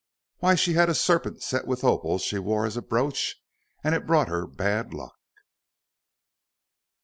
"Why, 0.39 0.55
she 0.55 0.73
had 0.73 0.89
a 0.89 0.95
serpent 0.95 1.43
set 1.43 1.67
with 1.67 1.83
opals 1.83 2.23
she 2.23 2.39
wore 2.39 2.65
as 2.65 2.75
a 2.75 2.81
brooch, 2.81 3.35
and 3.83 3.93
it 3.93 4.07
brought 4.07 4.29
her 4.29 4.47
bad 4.47 4.95
luck." 4.95 5.15